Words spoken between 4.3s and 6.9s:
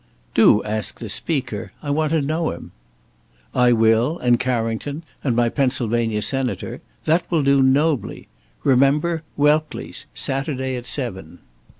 Carrington, and my Pennsylvania Senator.